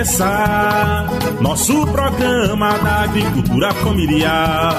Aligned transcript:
começar. 0.00 1.06
Nosso 1.42 1.86
programa 1.88 2.78
da 2.78 3.02
agricultura 3.02 3.74
familiar. 3.74 4.76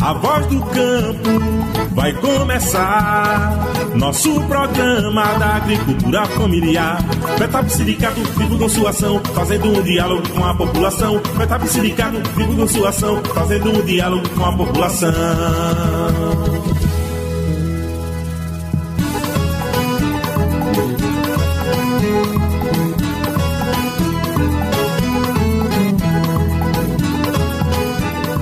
A 0.00 0.12
voz 0.12 0.46
do 0.46 0.60
campo 0.60 1.90
vai 1.92 2.12
começar. 2.12 3.52
Nosso 3.96 4.40
programa 4.42 5.24
da 5.38 5.56
agricultura 5.56 6.24
familiar. 6.26 6.98
Betap 7.36 7.68
Sindicato 7.68 8.20
vivo 8.20 8.56
com 8.56 8.68
sua 8.68 8.90
ação, 8.90 9.20
fazendo 9.34 9.76
um 9.76 9.82
diálogo 9.82 10.28
com 10.28 10.44
a 10.44 10.54
população. 10.54 11.20
Betap 11.36 11.66
Sindicato 11.66 12.22
vivo 12.36 12.54
com 12.54 12.68
sua 12.68 12.90
ação, 12.90 13.20
fazendo 13.34 13.70
um 13.72 13.84
diálogo 13.84 14.28
com 14.36 14.44
a 14.44 14.52
população. 14.56 15.10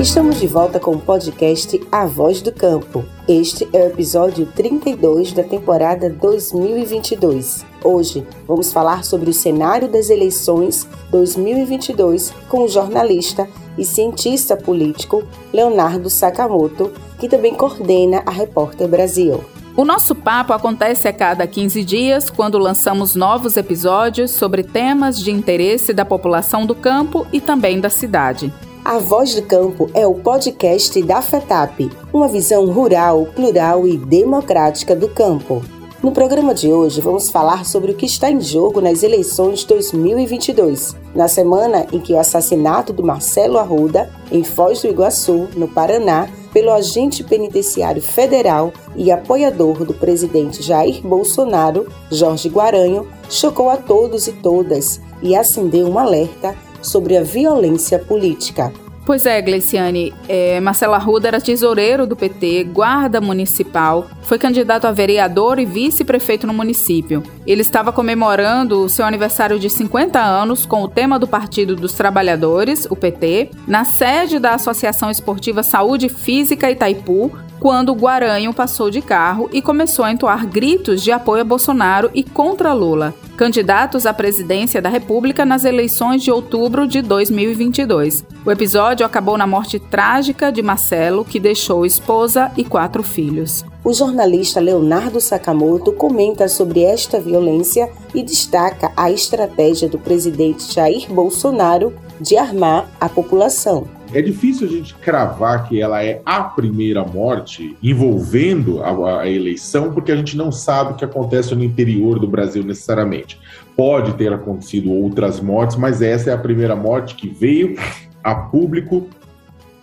Estamos 0.02 0.41
de 0.41 0.48
volta 0.48 0.80
com 0.80 0.97
o 0.97 1.01
podcast 1.01 1.80
A 1.92 2.06
Voz 2.06 2.42
do 2.42 2.51
Campo. 2.51 3.05
Este 3.29 3.69
é 3.73 3.84
o 3.84 3.87
episódio 3.87 4.47
32 4.47 5.33
da 5.33 5.45
temporada 5.45 6.11
2022. 6.11 7.65
Hoje 7.84 8.27
vamos 8.45 8.73
falar 8.73 9.05
sobre 9.05 9.30
o 9.30 9.33
cenário 9.33 9.87
das 9.87 10.11
eleições 10.11 10.88
2022 11.12 12.34
com 12.48 12.64
o 12.64 12.69
jornalista 12.69 13.48
e 13.78 13.84
cientista 13.84 14.56
político 14.56 15.23
Leonardo 15.53 16.11
Sakamoto, 16.11 16.91
que 17.20 17.28
também 17.28 17.55
coordena 17.55 18.25
a 18.27 18.30
Repórter 18.33 18.89
Brasil. 18.89 19.45
O 19.77 19.84
nosso 19.84 20.17
papo 20.17 20.53
acontece 20.53 21.06
a 21.06 21.12
cada 21.12 21.47
15 21.47 21.84
dias, 21.84 22.28
quando 22.28 22.58
lançamos 22.58 23.14
novos 23.14 23.56
episódios 23.56 24.33
sobre 24.33 24.64
temas 24.64 25.20
de 25.20 25.30
interesse 25.30 25.92
da 25.92 26.05
população 26.05 26.67
do 26.67 26.75
campo 26.75 27.25
e 27.33 27.41
também 27.41 27.80
da 27.80 27.89
cidade. 27.89 28.53
A 28.84 28.98
Voz 28.98 29.33
do 29.36 29.42
Campo 29.42 29.88
é 29.94 30.05
o 30.05 30.14
podcast 30.14 31.00
da 31.05 31.22
FETAP, 31.22 31.88
uma 32.12 32.27
visão 32.27 32.66
rural, 32.66 33.27
plural 33.27 33.86
e 33.86 33.97
democrática 33.97 34.97
do 34.97 35.08
campo. 35.08 35.62
No 36.02 36.11
programa 36.11 36.52
de 36.52 36.72
hoje, 36.72 37.00
vamos 37.00 37.30
falar 37.30 37.64
sobre 37.64 37.92
o 37.92 37.94
que 37.94 38.06
está 38.06 38.28
em 38.28 38.41
jogo 38.41 38.80
nas 38.80 39.05
eleições 39.05 39.62
2022, 39.62 40.97
na 41.14 41.28
semana 41.28 41.86
em 41.92 42.00
que 42.00 42.12
o 42.12 42.19
assassinato 42.19 42.92
do 42.92 43.05
Marcelo 43.05 43.56
Arruda, 43.56 44.11
em 44.33 44.42
Foz 44.42 44.83
do 44.83 44.89
Iguaçu, 44.89 45.48
no 45.55 45.69
Paraná, 45.69 46.28
pelo 46.52 46.72
agente 46.72 47.22
penitenciário 47.22 48.02
federal 48.02 48.72
e 48.96 49.12
apoiador 49.12 49.84
do 49.84 49.94
presidente 49.94 50.61
Jair 50.61 51.00
Bolsonaro, 51.02 51.86
Jorge 52.11 52.48
Guaranho, 52.48 53.06
chocou 53.30 53.70
a 53.70 53.77
todos 53.77 54.27
e 54.27 54.33
todas 54.33 55.00
e 55.22 55.36
acendeu 55.36 55.86
um 55.86 56.00
alerta 56.00 56.52
sobre 56.83 57.16
a 57.16 57.22
violência 57.22 57.98
política. 57.98 58.72
Pois 59.05 59.27
é, 59.27 59.42
Gleiciane, 59.42 60.14
é, 60.28 60.61
Marcelo 60.61 60.94
Arruda 60.94 61.27
era 61.27 61.41
tesoureiro 61.41 62.06
do 62.06 62.14
PT, 62.14 62.64
guarda 62.64 63.20
municipal, 63.20 64.06
foi 64.22 64.39
candidato 64.39 64.86
a 64.86 64.92
vereador 64.92 65.58
e 65.58 65.64
vice-prefeito 65.64 66.47
no 66.47 66.55
município. 66.55 67.20
Ele 67.44 67.62
estava 67.62 67.92
comemorando 67.92 68.84
o 68.84 68.89
seu 68.89 69.05
aniversário 69.05 69.58
de 69.58 69.69
50 69.69 70.20
anos 70.20 70.64
com 70.64 70.84
o 70.84 70.89
tema 70.89 71.19
do 71.19 71.27
Partido 71.27 71.74
dos 71.74 71.94
Trabalhadores, 71.94 72.86
o 72.89 72.94
PT, 72.94 73.50
na 73.67 73.84
sede 73.84 74.39
da 74.39 74.55
Associação 74.55 75.11
Esportiva 75.11 75.64
Saúde 75.64 76.08
Física 76.08 76.70
Itaipu, 76.70 77.33
quando 77.58 77.90
o 77.90 77.96
Guaranho 77.96 78.55
passou 78.55 78.89
de 78.89 79.02
carro 79.02 79.51
e 79.52 79.61
começou 79.61 80.05
a 80.05 80.12
entoar 80.12 80.46
gritos 80.46 81.02
de 81.02 81.11
apoio 81.11 81.42
a 81.42 81.45
Bolsonaro 81.45 82.08
e 82.14 82.23
contra 82.23 82.73
Lula, 82.73 83.14
candidatos 83.42 84.07
à 84.07 84.14
presidência 84.14 84.80
da 84.80 84.89
República 84.89 85.45
nas 85.45 85.64
eleições 85.64 86.23
de 86.23 86.30
outubro 86.30 86.86
de 86.86 87.03
2022. 87.03 88.25
O 88.47 88.53
episódio 88.53 89.05
acabou 89.05 89.36
na 89.36 89.48
morte 89.48 89.80
trágica 89.80 90.53
de 90.53 90.63
Marcelo, 90.63 91.25
que 91.25 91.41
deixou 91.41 91.85
esposa 91.85 92.52
e 92.57 92.63
quatro 92.63 93.02
filhos. 93.02 93.64
O 93.83 93.92
jornalista 93.92 94.61
Leonardo 94.61 95.20
Sakamoto 95.20 95.91
comenta 95.91 96.47
sobre 96.47 96.85
esta 96.85 97.19
violência 97.19 97.91
e 98.14 98.23
destaca 98.23 98.92
a 98.97 99.11
estratégia 99.11 99.89
do 99.89 99.98
presidente 99.98 100.73
Jair 100.73 101.13
Bolsonaro 101.13 101.92
de 102.22 102.36
armar 102.36 102.88
a 103.00 103.08
população. 103.08 103.86
É 104.14 104.20
difícil 104.20 104.68
a 104.68 104.70
gente 104.70 104.94
cravar 104.94 105.66
que 105.66 105.80
ela 105.80 106.05
é 106.05 106.20
a 106.24 106.42
primeira 106.42 107.02
morte 107.02 107.77
envolvendo 107.83 108.83
a, 108.83 109.22
a, 109.22 109.30
eleição, 109.30 109.92
porque 109.92 110.12
a 110.12 110.16
gente 110.16 110.36
não 110.36 110.52
sabe 110.52 110.92
o 110.92 110.96
que 110.96 111.05
acontece 111.05 111.55
no 111.55 111.64
interior 111.64 112.18
do 112.18 112.27
Brasil 112.27 112.62
necessariamente. 112.62 113.40
Pode 113.74 114.12
ter 114.14 114.30
acontecido 114.30 114.92
outras 114.92 115.40
mortes, 115.40 115.77
mas 115.77 116.02
essa 116.02 116.30
é 116.30 116.34
a 116.34 116.38
primeira 116.38 116.77
morte 116.77 117.14
que 117.14 117.28
veio 117.28 117.74
a 118.22 118.34
público 118.34 119.08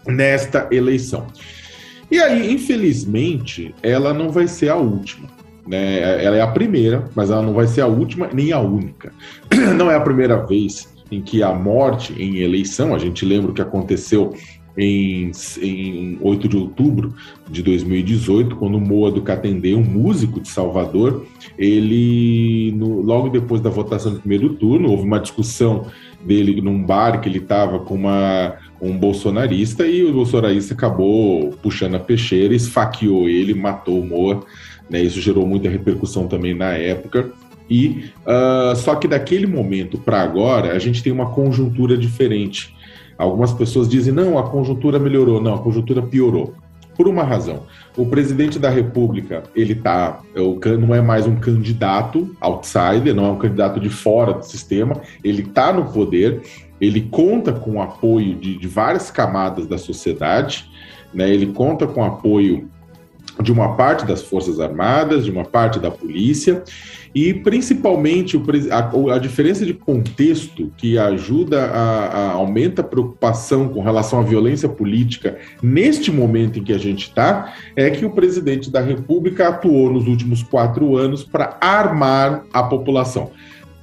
nesta 0.06 0.68
eleição. 0.72 1.26
E 2.12 2.20
aí, 2.20 2.52
infelizmente, 2.52 3.74
ela 3.82 4.14
não 4.14 4.30
vai 4.30 4.48
ser 4.48 4.70
a 4.70 4.76
última. 4.76 5.28
Né? 5.68 6.24
Ela 6.24 6.38
é 6.38 6.42
a 6.42 6.48
primeira, 6.48 7.10
mas 7.16 7.30
ela 7.30 7.42
não 7.42 7.54
vai 7.54 7.68
ser 7.68 7.82
a 7.82 7.88
última 7.88 8.30
nem 8.32 8.52
a 8.52 8.60
única. 8.60 9.12
Não 9.78 9.92
é 9.92 9.96
a 9.96 10.02
primeira 10.02 10.38
vez 10.38 10.88
em 11.12 11.22
que 11.22 11.42
a 11.42 11.54
morte 11.54 12.14
em 12.14 12.38
eleição, 12.38 12.94
a 12.94 13.00
gente 13.00 13.26
lembra 13.26 13.52
o 13.52 13.54
que 13.54 13.62
aconteceu 13.62 14.34
em, 14.78 15.32
em 15.62 16.18
8 16.22 16.48
de 16.48 16.58
outubro 16.58 17.14
de 17.50 17.62
2018, 17.62 18.56
quando 18.56 18.80
Moa 18.80 19.12
do 19.12 19.22
Catendê, 19.22 19.76
um 19.76 19.84
músico 19.84 20.40
de 20.40 20.48
Salvador, 20.48 21.26
ele, 21.58 22.72
no, 22.78 23.02
logo 23.02 23.30
depois 23.30 23.62
da 23.62 23.70
votação 23.70 24.14
do 24.14 24.20
primeiro 24.20 24.54
turno, 24.54 24.90
houve 24.90 25.04
uma 25.04 25.20
discussão 25.20 25.88
dele 26.24 26.62
num 26.62 26.82
bar 26.84 27.20
que 27.20 27.28
ele 27.28 27.40
estava 27.40 27.80
com 27.80 27.96
uma, 27.96 28.56
um 28.82 28.98
bolsonarista 28.98 29.86
e 29.86 30.04
o 30.04 30.14
bolsonarista 30.14 30.74
acabou 30.74 31.52
puxando 31.62 31.96
a 31.96 32.00
peixeira, 32.00 32.56
esfaqueou 32.56 33.28
ele, 33.28 33.54
matou 33.54 34.00
o 34.00 34.06
Moa. 34.06 34.46
Né, 34.90 35.04
isso 35.04 35.22
gerou 35.22 35.46
muita 35.46 35.70
repercussão 35.70 36.28
também 36.28 36.56
na 36.56 36.72
época. 36.72 37.32
E 37.70 38.12
uh, 38.26 38.76
só 38.76 38.96
que 38.96 39.08
daquele 39.08 39.46
momento 39.46 39.98
para 39.98 40.22
agora 40.22 40.74
a 40.74 40.80
gente 40.80 41.04
tem 41.04 41.14
uma 41.14 41.32
conjuntura 41.32 41.98
diferente. 41.98 42.76
Algumas 43.18 43.54
pessoas 43.54 43.88
dizem 43.88 44.14
não, 44.14 44.38
a 44.38 44.44
conjuntura 44.44 44.98
melhorou, 44.98 45.42
não, 45.42 45.56
a 45.56 45.60
conjuntura 45.60 46.02
piorou. 46.02 46.54
Por 46.96 47.08
uma 47.08 47.24
razão, 47.24 47.64
o 47.96 48.06
presidente 48.06 48.60
da 48.60 48.70
República 48.70 49.44
ele 49.56 49.76
tá, 49.76 50.20
é 50.36 50.78
não 50.78 50.94
é 50.94 51.02
mais 51.02 51.26
um 51.26 51.36
candidato 51.36 52.36
outsider, 52.42 53.16
não 53.16 53.26
é 53.26 53.32
um 53.32 53.38
candidato 53.38 53.80
de 53.80 53.90
fora 53.90 54.34
do 54.34 54.46
sistema, 54.46 55.02
ele 55.24 55.44
está 55.44 55.72
no 55.72 55.86
poder, 55.86 56.42
ele 56.80 57.02
conta 57.02 57.54
com 57.54 57.76
o 57.76 57.82
apoio 57.82 58.36
de, 58.36 58.58
de 58.58 58.68
várias 58.68 59.10
camadas 59.12 59.66
da 59.66 59.78
sociedade, 59.78 60.70
né? 61.14 61.30
Ele 61.30 61.48
conta 61.48 61.88
com 61.88 62.02
o 62.02 62.06
apoio 62.06 62.70
de 63.42 63.52
uma 63.52 63.76
parte 63.76 64.06
das 64.06 64.22
Forças 64.22 64.60
Armadas, 64.60 65.26
de 65.26 65.32
uma 65.32 65.46
parte 65.46 65.80
da 65.80 65.90
polícia, 65.90 66.64
e 67.14 67.34
principalmente 67.34 68.40
a, 68.72 69.16
a, 69.16 69.20
diferença 69.20 69.66
de 69.66 69.74
contexto 69.74 70.72
que 70.78 70.98
ajuda 70.98 71.66
a, 71.66 72.06
a, 72.06 72.32
aumenta 72.32 72.82
a 72.82 72.86
preocupação 72.86 73.70
com 73.70 73.82
relação 73.82 74.20
à 74.20 74.24
violência 74.24 74.70
política 74.70 75.38
neste 75.62 76.12
momento 76.12 76.60
em 76.60 76.64
que 76.64 76.74
a 76.74 76.78
gente 76.78 77.08
está, 77.08 77.54
é 77.76 77.90
que 77.90 78.06
o 78.06 78.12
presidente 78.12 78.70
da 78.70 78.82
República 78.82 79.50
atuou 79.50 79.92
nos 79.92 80.08
últimos 80.08 80.44
quatro 80.44 80.96
anos 80.96 81.24
para 81.24 81.58
armar 81.62 82.44
a 82.54 82.64
população 82.64 83.32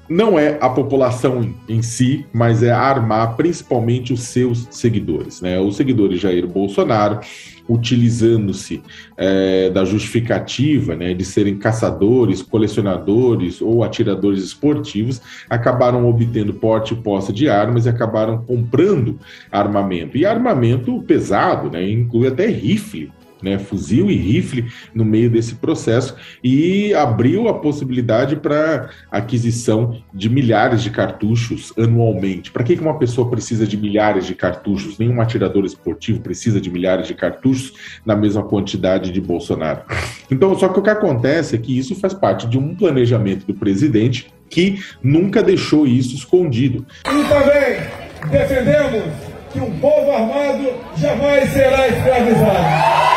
não 0.08 0.38
é 0.38 0.58
a 0.60 0.68
população 0.68 1.54
em 1.68 1.82
si, 1.82 2.26
mas 2.32 2.62
é 2.62 2.70
armar 2.70 3.36
principalmente 3.36 4.12
os 4.12 4.20
seus 4.20 4.66
seguidores, 4.70 5.40
né? 5.40 5.58
Os 5.58 5.76
seguidores 5.76 6.20
Jair 6.20 6.46
Bolsonaro, 6.46 7.20
utilizando-se 7.68 8.80
é, 9.16 9.70
da 9.70 9.84
justificativa 9.84 10.94
né, 10.94 11.12
de 11.12 11.24
serem 11.24 11.58
caçadores, 11.58 12.40
colecionadores 12.40 13.60
ou 13.60 13.82
atiradores 13.82 14.44
esportivos, 14.44 15.20
acabaram 15.50 16.08
obtendo 16.08 16.54
porte 16.54 16.94
e 16.94 16.96
posse 16.96 17.32
de 17.32 17.48
armas 17.48 17.86
e 17.86 17.88
acabaram 17.88 18.38
comprando 18.38 19.18
armamento. 19.50 20.16
E 20.16 20.24
armamento 20.24 21.02
pesado, 21.02 21.68
né, 21.68 21.88
inclui 21.88 22.28
até 22.28 22.46
rifle 22.46 23.10
né, 23.42 23.58
fuzil 23.58 24.10
e 24.10 24.16
rifle 24.16 24.66
no 24.94 25.04
meio 25.04 25.30
desse 25.30 25.56
processo 25.56 26.16
e 26.42 26.94
abriu 26.94 27.48
a 27.48 27.54
possibilidade 27.54 28.36
para 28.36 28.90
aquisição 29.10 30.02
de 30.12 30.28
milhares 30.28 30.82
de 30.82 30.90
cartuchos 30.90 31.72
anualmente. 31.78 32.50
Para 32.50 32.64
que 32.64 32.74
uma 32.74 32.98
pessoa 32.98 33.28
precisa 33.28 33.66
de 33.66 33.76
milhares 33.76 34.26
de 34.26 34.34
cartuchos? 34.34 34.98
Nenhum 34.98 35.20
atirador 35.20 35.64
esportivo 35.64 36.20
precisa 36.20 36.60
de 36.60 36.70
milhares 36.70 37.06
de 37.06 37.14
cartuchos 37.14 37.72
na 38.04 38.16
mesma 38.16 38.42
quantidade 38.42 39.10
de 39.10 39.20
Bolsonaro. 39.20 39.82
Então, 40.30 40.56
só 40.58 40.68
que 40.68 40.78
o 40.78 40.82
que 40.82 40.90
acontece 40.90 41.54
é 41.54 41.58
que 41.58 41.76
isso 41.76 41.94
faz 41.94 42.14
parte 42.14 42.46
de 42.46 42.58
um 42.58 42.74
planejamento 42.74 43.46
do 43.46 43.54
presidente 43.54 44.32
que 44.48 44.80
nunca 45.02 45.42
deixou 45.42 45.86
isso 45.86 46.14
escondido. 46.14 46.86
E 47.04 47.28
também 47.28 48.30
defendemos 48.30 49.12
que 49.52 49.60
um 49.60 49.78
povo 49.78 50.10
armado 50.10 50.72
jamais 50.96 51.50
será 51.50 51.88
escravizado. 51.88 53.15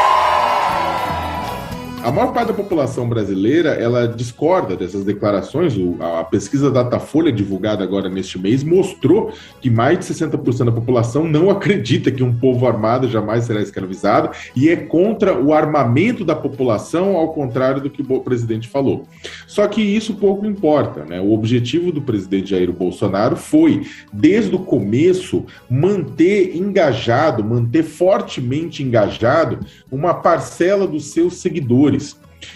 A 2.01 2.11
maior 2.13 2.31
parte 2.31 2.47
da 2.47 2.53
população 2.53 3.09
brasileira 3.09 3.71
ela 3.71 4.07
discorda 4.07 4.75
dessas 4.75 5.03
declarações. 5.03 5.73
a 5.99 6.23
pesquisa 6.23 6.71
Datafolha 6.71 7.29
divulgada 7.29 7.83
agora 7.83 8.07
neste 8.07 8.39
mês 8.39 8.63
mostrou 8.63 9.33
que 9.59 9.69
mais 9.69 9.99
de 9.99 10.05
60% 10.05 10.65
da 10.65 10.71
população 10.71 11.27
não 11.27 11.49
acredita 11.49 12.09
que 12.09 12.23
um 12.23 12.33
povo 12.33 12.65
armado 12.65 13.09
jamais 13.09 13.43
será 13.43 13.61
escravizado 13.61 14.29
e 14.55 14.69
é 14.69 14.77
contra 14.77 15.37
o 15.37 15.53
armamento 15.53 16.23
da 16.23 16.35
população, 16.35 17.17
ao 17.17 17.33
contrário 17.33 17.81
do 17.81 17.89
que 17.89 18.01
o 18.01 18.19
presidente 18.21 18.69
falou. 18.69 19.03
Só 19.45 19.67
que 19.67 19.81
isso 19.81 20.15
pouco 20.15 20.45
importa, 20.45 21.03
né? 21.03 21.19
O 21.19 21.33
objetivo 21.33 21.91
do 21.91 22.01
presidente 22.01 22.51
Jair 22.51 22.71
Bolsonaro 22.71 23.35
foi, 23.35 23.85
desde 24.11 24.55
o 24.55 24.59
começo, 24.59 25.45
manter 25.69 26.55
engajado, 26.55 27.43
manter 27.43 27.83
fortemente 27.83 28.81
engajado 28.83 29.59
uma 29.91 30.13
parcela 30.13 30.87
dos 30.87 31.11
seus 31.11 31.35
seguidores 31.35 31.88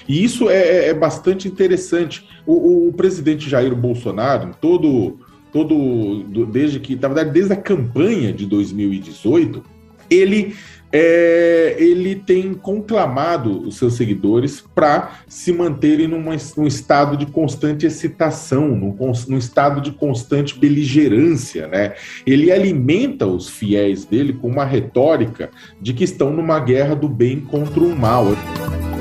e 0.07 0.23
isso 0.23 0.49
é, 0.49 0.57
é, 0.57 0.87
é 0.89 0.93
bastante 0.93 1.47
interessante. 1.47 2.27
O, 2.45 2.87
o, 2.87 2.93
presidente 2.93 3.49
Jair 3.49 3.75
Bolsonaro, 3.75 4.55
todo, 4.59 5.19
todo 5.51 6.23
desde 6.51 6.79
que, 6.79 6.95
na 6.95 7.07
verdade, 7.07 7.31
desde 7.31 7.53
a 7.53 7.57
campanha 7.57 8.33
de 8.33 8.45
2018, 8.45 9.63
ele 10.09 10.55
é, 10.95 11.75
ele 11.79 12.13
tem 12.13 12.53
conclamado 12.53 13.67
os 13.67 13.77
seus 13.77 13.95
seguidores 13.95 14.63
para 14.75 15.21
se 15.27 15.51
manterem 15.51 16.07
numa, 16.07 16.35
num 16.55 16.67
estado 16.67 17.17
de 17.17 17.25
constante 17.25 17.87
excitação, 17.87 18.67
num, 18.67 18.95
num, 19.27 19.37
estado 19.39 19.81
de 19.81 19.91
constante 19.91 20.55
beligerância. 20.55 21.67
Né? 21.67 21.93
Ele 22.27 22.51
alimenta 22.51 23.25
os 23.25 23.49
fiéis 23.49 24.05
dele 24.05 24.33
com 24.33 24.47
uma 24.47 24.65
retórica 24.65 25.49
de 25.81 25.93
que 25.93 26.03
estão 26.03 26.31
numa 26.31 26.59
guerra 26.59 26.95
do 26.95 27.09
bem 27.09 27.39
contra 27.39 27.79
o 27.79 27.95
mal. 27.95 28.27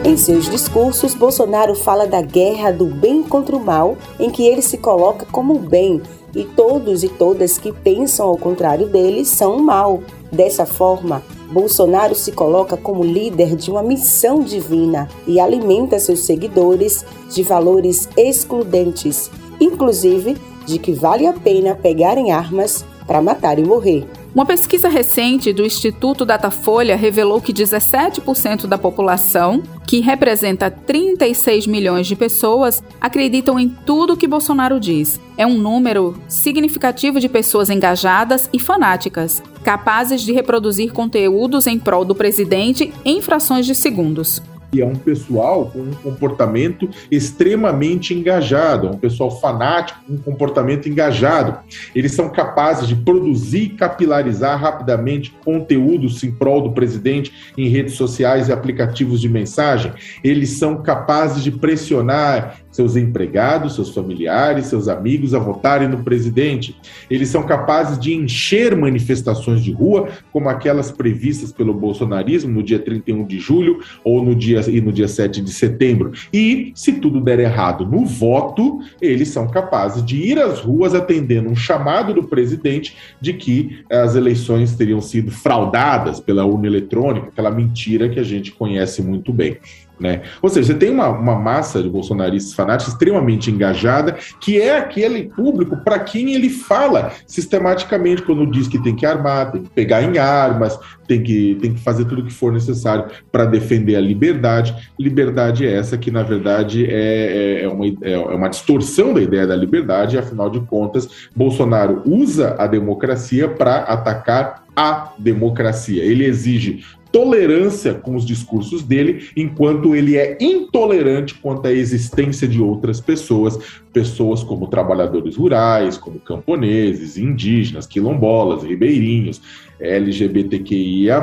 Em 0.05 0.17
seus 0.17 0.51
discursos, 0.51 1.15
Bolsonaro 1.15 1.77
fala 1.77 2.09
da 2.09 2.21
guerra 2.21 2.73
do 2.73 2.87
bem 2.87 3.23
contra 3.23 3.55
o 3.55 3.65
mal, 3.65 3.97
em 4.19 4.31
que 4.31 4.45
ele 4.45 4.61
se 4.61 4.77
coloca 4.77 5.25
como 5.31 5.57
bem, 5.61 6.03
e 6.35 6.43
todos 6.45 7.05
e 7.05 7.09
todas 7.09 7.57
que 7.57 7.71
pensam 7.71 8.27
ao 8.27 8.37
contrário 8.37 8.89
dele 8.89 9.25
são 9.25 9.59
o 9.59 9.63
mal. 9.63 10.03
Dessa 10.33 10.67
forma, 10.67 11.23
Bolsonaro 11.53 12.17
se 12.17 12.33
coloca 12.33 12.77
como 12.77 13.05
líder 13.05 13.55
de 13.55 13.71
uma 13.71 13.83
missão 13.83 14.41
divina 14.41 15.09
e 15.25 15.39
alimenta 15.39 16.01
seus 16.01 16.21
seguidores 16.21 17.05
de 17.31 17.45
valores 17.45 18.09
excludentes, 18.17 19.31
inclusive 19.61 20.37
de 20.67 20.81
que 20.81 20.93
vale 20.93 21.29
a 21.29 21.33
pena 21.33 21.77
pegarem 21.77 22.33
armas 22.33 22.85
para 23.07 23.23
matar 23.23 23.57
e 23.57 23.65
morrer. 23.65 24.05
Uma 24.35 24.47
pesquisa 24.47 24.89
recente 24.89 25.53
do 25.53 25.63
Instituto 25.63 26.25
Datafolha 26.25 26.97
revelou 26.97 27.39
que 27.39 27.53
17% 27.53 28.67
da 28.67 28.79
população, 28.79 29.63
que 29.87 30.01
representa 30.01 30.71
36 30.71 31.67
milhões 31.67 32.07
de 32.07 32.17
pessoas, 32.17 32.83
acreditam 32.99 33.61
em 33.61 33.69
tudo 33.69 34.17
que 34.17 34.27
Bolsonaro 34.27 34.81
diz. 34.81 35.21
É 35.37 35.47
um 35.47 35.59
número 35.59 36.17
significativo 36.29 37.21
de 37.21 37.29
pessoas 37.29 37.69
engajadas 37.69 38.49
e 38.55 38.59
fanáticas, 38.59 39.43
capazes 39.63 40.23
de 40.23 40.33
reproduzir 40.33 40.95
conteúdos 40.95 41.67
em 41.67 41.79
prol 41.79 42.03
do 42.03 42.15
presidente 42.15 42.91
em 43.05 43.21
frações 43.21 43.67
de 43.67 43.75
segundos 43.75 44.41
e 44.73 44.81
é 44.81 44.87
um 44.87 44.95
pessoal 44.95 45.67
com 45.67 45.81
um 45.81 45.93
comportamento 45.93 46.89
extremamente 47.11 48.15
engajado, 48.15 48.87
é 48.87 48.91
um 48.91 48.97
pessoal 48.97 49.31
fanático 49.39 50.01
com 50.07 50.15
um 50.15 50.19
comportamento 50.19 50.89
engajado. 50.89 51.59
Eles 51.95 52.13
são 52.13 52.31
capazes 52.31 52.89
de 52.89 52.97
produzir 52.97 53.65
e 53.65 53.69
capilarizar 53.69 54.59
rapidamente 54.59 55.35
conteúdos 55.45 56.23
em 56.25 56.33
prol 56.33 56.63
do 56.63 56.73
presidente 56.73 57.53
em 57.57 57.69
redes 57.69 57.95
sociais 57.95 58.49
e 58.49 58.53
aplicativos 58.53 59.21
de 59.21 59.29
mensagem. 59.29 59.93
Eles 60.25 60.51
são 60.51 60.83
capazes 60.83 61.45
de 61.45 61.51
pressionar 61.51 62.62
seus 62.73 62.97
empregados, 62.97 63.75
seus 63.75 63.95
familiares, 63.95 64.67
seus 64.67 64.89
amigos 64.89 65.35
a 65.35 65.39
votarem 65.39 65.87
no 65.87 66.03
presidente. 66.03 66.77
Eles 67.09 67.29
são 67.29 67.45
capazes 67.45 67.99
de 67.99 68.15
encher 68.15 68.75
manifestações 68.75 69.63
de 69.63 69.71
rua, 69.71 70.09
como 70.33 70.49
aquelas 70.49 70.91
previstas 70.91 71.53
pelo 71.53 71.75
bolsonarismo 71.75 72.51
no 72.51 72.63
dia 72.63 72.79
31 72.79 73.25
de 73.27 73.39
julho 73.39 73.81
ou 74.03 74.25
no 74.25 74.35
dia 74.35 74.61
e 74.69 74.81
no 74.81 74.91
dia 74.91 75.07
7 75.07 75.43
de 75.43 75.53
setembro. 75.53 76.13
E 76.33 76.73
se 76.75 76.95
tudo 76.95 77.21
der 77.21 77.39
errado 77.39 77.87
no 77.87 78.07
voto, 78.07 78.81
eles 79.01 79.29
são 79.29 79.47
capazes 79.47 80.05
de 80.05 80.17
ir 80.17 80.39
às 80.39 80.59
ruas 80.61 80.95
atendendo 80.95 81.51
um 81.51 81.57
chamado 81.57 82.15
do 82.15 82.25
presidente 82.25 82.97
de 83.21 83.35
que 83.35 83.85
as 83.91 84.17
eleições 84.17 84.75
teriam 84.75 85.01
sido 85.01 85.31
fraudadas 85.31 86.19
pela 86.21 86.45
urna 86.47 86.67
eletrônica, 86.67 87.29
aquela 87.29 87.51
mentira 87.51 88.09
que 88.09 88.19
a 88.19 88.25
gente 88.25 88.53
conhece 88.53 89.03
muito 89.03 89.33
bem. 89.33 89.59
Né? 90.01 90.23
Ou 90.41 90.49
seja, 90.49 90.73
você 90.73 90.79
tem 90.79 90.91
uma, 90.91 91.09
uma 91.09 91.37
massa 91.37 91.83
de 91.83 91.89
bolsonaristas 91.89 92.55
fanáticos 92.55 92.93
extremamente 92.93 93.51
engajada, 93.51 94.17
que 94.41 94.61
é 94.61 94.77
aquele 94.77 95.29
público 95.29 95.77
para 95.77 95.99
quem 96.01 96.35
ele 96.35 96.51
fala 96.51 97.13
sistematicamente 97.27 98.23
quando 98.23 98.51
diz 98.51 98.67
que 98.67 98.83
tem 98.83 98.97
que 98.97 99.07
armar, 99.07 99.53
tem 99.53 99.63
que 99.63 99.71
pegar 99.71 100.03
em 100.03 100.19
armas, 100.19 100.79
tem 101.07 101.23
que, 101.23 101.57
tem 101.61 101.75
que 101.75 101.81
fazer 101.81 102.05
tudo 102.05 102.23
o 102.23 102.25
que 102.25 102.33
for 102.33 102.53
necessário 102.53 103.07
para 103.31 103.45
defender 103.45 103.95
a 103.97 104.01
liberdade. 104.01 104.91
Liberdade 104.99 105.67
é 105.67 105.73
essa 105.73 105.97
que, 105.97 106.11
na 106.11 106.23
verdade, 106.23 106.85
é, 106.87 107.61
é, 107.61 107.65
é 107.65 107.69
uma, 107.69 107.87
é 108.03 108.19
uma 108.19 108.49
distorção 108.49 109.13
da 109.15 109.21
ideia 109.21 109.47
da 109.47 109.55
liberdade, 109.55 110.17
e, 110.17 110.19
afinal 110.19 110.51
de 110.51 110.61
contas, 110.61 111.29
Bolsonaro 111.35 112.03
usa 112.05 112.57
a 112.59 112.67
democracia 112.67 113.49
para 113.49 113.77
atacar 113.79 114.65
a 114.75 115.13
democracia. 115.19 116.03
Ele 116.03 116.25
exige 116.25 116.83
tolerância 117.13 117.93
com 117.93 118.17
os 118.17 118.25
discursos 118.25 118.83
dele, 118.83 119.29
enquanto 119.37 119.95
ele 119.95 120.17
é 120.17 120.39
intolerante 120.41 121.35
quanto 121.35 121.67
à 121.67 121.73
existência 121.73 122.49
de 122.49 122.61
outras 122.61 123.01
pessoas, 123.01 123.59
pessoas 123.93 124.43
como 124.43 124.67
trabalhadores 124.67 125.37
rurais, 125.37 125.99
como 125.99 126.19
camponeses, 126.19 127.19
indígenas, 127.19 127.87
quilombolas, 127.87 128.65
ribeirinhos, 128.65 129.43
LGBTQIA, 129.79 131.21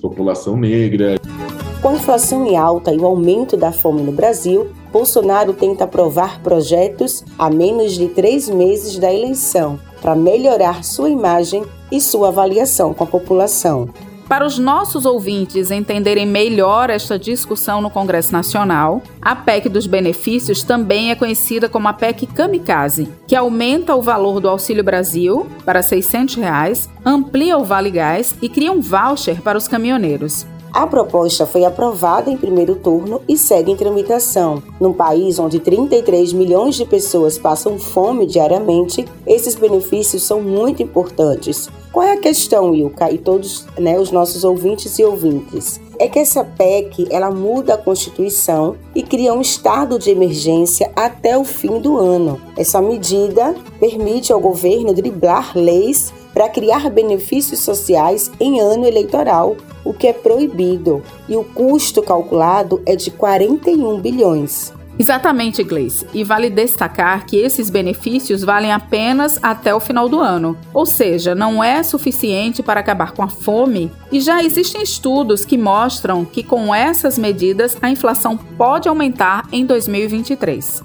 população 0.00 0.56
negra. 0.56 1.18
Com 1.80 1.88
a 1.88 1.94
inflação 1.94 2.46
em 2.46 2.56
alta 2.56 2.92
e 2.92 2.98
o 2.98 3.04
aumento 3.04 3.56
da 3.56 3.72
fome 3.72 4.02
no 4.02 4.12
Brasil, 4.12 4.68
Bolsonaro 4.92 5.52
tenta 5.52 5.84
aprovar 5.84 6.40
projetos 6.42 7.24
a 7.38 7.50
menos 7.50 7.92
de 7.92 8.08
três 8.08 8.48
meses 8.48 8.98
da 8.98 9.12
eleição 9.12 9.78
para 10.00 10.14
melhorar 10.14 10.84
sua 10.84 11.10
imagem 11.10 11.64
e 11.90 12.00
sua 12.00 12.28
avaliação 12.28 12.94
com 12.94 13.04
a 13.04 13.06
população. 13.06 13.88
Para 14.28 14.46
os 14.46 14.58
nossos 14.58 15.04
ouvintes 15.04 15.70
entenderem 15.70 16.26
melhor 16.26 16.88
esta 16.88 17.18
discussão 17.18 17.82
no 17.82 17.90
Congresso 17.90 18.32
Nacional, 18.32 19.02
a 19.20 19.36
PEC 19.36 19.68
dos 19.68 19.86
benefícios 19.86 20.62
também 20.62 21.10
é 21.10 21.14
conhecida 21.14 21.68
como 21.68 21.88
a 21.88 21.92
PEC 21.92 22.26
Kamikaze, 22.26 23.08
que 23.26 23.36
aumenta 23.36 23.94
o 23.94 24.02
valor 24.02 24.40
do 24.40 24.48
Auxílio 24.48 24.82
Brasil 24.82 25.46
para 25.64 25.82
600 25.82 26.36
reais, 26.36 26.88
amplia 27.04 27.58
o 27.58 27.64
Vale 27.64 27.90
Gás 27.90 28.34
e 28.40 28.48
cria 28.48 28.72
um 28.72 28.80
voucher 28.80 29.42
para 29.42 29.58
os 29.58 29.68
caminhoneiros. 29.68 30.46
A 30.74 30.88
proposta 30.88 31.46
foi 31.46 31.64
aprovada 31.64 32.28
em 32.28 32.36
primeiro 32.36 32.74
turno 32.74 33.22
e 33.28 33.38
segue 33.38 33.70
em 33.70 33.76
tramitação. 33.76 34.60
Num 34.80 34.92
país 34.92 35.38
onde 35.38 35.60
33 35.60 36.32
milhões 36.32 36.74
de 36.74 36.84
pessoas 36.84 37.38
passam 37.38 37.78
fome 37.78 38.26
diariamente, 38.26 39.04
esses 39.24 39.54
benefícios 39.54 40.24
são 40.24 40.42
muito 40.42 40.82
importantes. 40.82 41.70
Qual 41.92 42.04
é 42.04 42.14
a 42.14 42.20
questão, 42.20 42.74
Ilka, 42.74 43.08
e 43.08 43.18
todos 43.18 43.64
né, 43.78 43.96
os 44.00 44.10
nossos 44.10 44.42
ouvintes 44.42 44.98
e 44.98 45.04
ouvintes? 45.04 45.80
É 45.96 46.08
que 46.08 46.18
essa 46.18 46.42
PEC 46.42 47.06
ela 47.08 47.30
muda 47.30 47.74
a 47.74 47.78
Constituição 47.78 48.74
e 48.96 49.00
cria 49.04 49.32
um 49.32 49.40
estado 49.40 49.96
de 49.96 50.10
emergência 50.10 50.90
até 50.96 51.38
o 51.38 51.44
fim 51.44 51.78
do 51.78 51.96
ano. 51.96 52.40
Essa 52.56 52.82
medida 52.82 53.54
permite 53.78 54.32
ao 54.32 54.40
governo 54.40 54.92
driblar 54.92 55.52
leis 55.54 56.12
para 56.32 56.48
criar 56.48 56.90
benefícios 56.90 57.60
sociais 57.60 58.28
em 58.40 58.58
ano 58.58 58.84
eleitoral, 58.88 59.56
o 59.84 59.92
que 59.92 60.06
é 60.06 60.12
proibido, 60.12 61.02
e 61.28 61.36
o 61.36 61.44
custo 61.44 62.02
calculado 62.02 62.82
é 62.86 62.96
de 62.96 63.10
41 63.10 64.00
bilhões. 64.00 64.72
Exatamente, 64.96 65.62
Gleice. 65.64 66.06
E 66.14 66.22
vale 66.22 66.48
destacar 66.48 67.26
que 67.26 67.36
esses 67.36 67.68
benefícios 67.68 68.44
valem 68.44 68.72
apenas 68.72 69.38
até 69.42 69.74
o 69.74 69.80
final 69.80 70.08
do 70.08 70.20
ano, 70.20 70.56
ou 70.72 70.86
seja, 70.86 71.34
não 71.34 71.62
é 71.62 71.82
suficiente 71.82 72.62
para 72.62 72.80
acabar 72.80 73.12
com 73.12 73.22
a 73.22 73.28
fome. 73.28 73.90
E 74.12 74.20
já 74.20 74.42
existem 74.42 74.82
estudos 74.82 75.44
que 75.44 75.58
mostram 75.58 76.24
que 76.24 76.42
com 76.42 76.72
essas 76.72 77.18
medidas 77.18 77.76
a 77.82 77.90
inflação 77.90 78.36
pode 78.36 78.88
aumentar 78.88 79.48
em 79.50 79.66
2023. 79.66 80.84